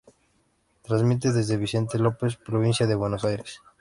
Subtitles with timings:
[0.83, 3.61] Transmite desde Vicente López, provincia de Buenos Aires.